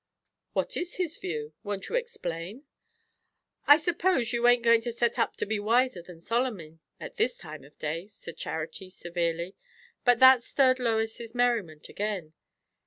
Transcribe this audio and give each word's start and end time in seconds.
"What 0.53 0.73
was 0.75 0.95
his 0.95 1.15
view? 1.17 1.53
Won't 1.61 1.87
you 1.87 1.93
explain?" 1.93 2.63
"I 3.67 3.77
suppose 3.77 4.33
you 4.33 4.47
ain't 4.47 4.63
going 4.63 4.81
to 4.81 4.91
set 4.91 5.19
up 5.19 5.35
to 5.35 5.45
be 5.45 5.59
wiser 5.59 6.01
than 6.01 6.21
Solomon, 6.21 6.79
at 6.99 7.17
this 7.17 7.37
time 7.37 7.63
of 7.63 7.77
day," 7.77 8.07
said 8.07 8.35
Charity 8.35 8.89
severely. 8.89 9.55
But 10.03 10.17
that 10.17 10.41
stirred 10.41 10.79
Lois's 10.79 11.35
merriment 11.35 11.87
again. 11.87 12.33